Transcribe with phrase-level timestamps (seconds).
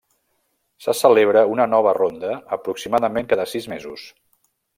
[0.85, 4.09] Se celebra una nova ronda aproximadament cada sis mesos.